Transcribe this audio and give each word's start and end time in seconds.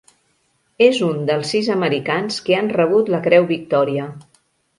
És 0.85 1.01
un 1.07 1.19
dels 1.29 1.51
sis 1.55 1.69
americans 1.73 2.39
que 2.49 2.57
han 2.61 2.73
rebut 2.79 3.13
la 3.17 3.21
Creu 3.29 3.47
Victòria. 3.53 4.09